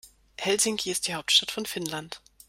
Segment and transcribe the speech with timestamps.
[0.39, 2.21] Helsinki ist die Hauptstadt von Finnland.